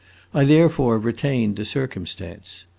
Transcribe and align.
I 0.33 0.45
therefore 0.45 0.97
retained 0.97 1.57
the 1.57 1.63
circumstance. 1.63 2.65